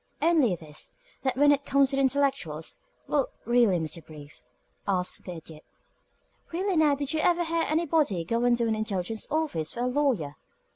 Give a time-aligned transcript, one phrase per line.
[0.19, 4.03] "Only this, that when it comes to the intellectuals Well, really, Mr.
[4.03, 4.41] Brief,"
[4.87, 5.63] asked the Idiot,
[6.51, 9.85] "really now, did you ever hear of anybody going to an intelligence office for a
[9.87, 10.37] lawyer?"